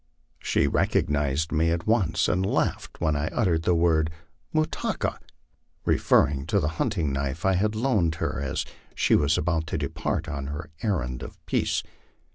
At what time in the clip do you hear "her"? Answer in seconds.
8.15-8.39, 10.47-10.71